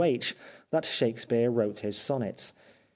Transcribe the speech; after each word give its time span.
H. 0.03 0.35
that 0.71 0.83
Shakespeare 0.83 1.51
wrote 1.51 1.81
his 1.81 1.95
sonnets. 1.95 2.55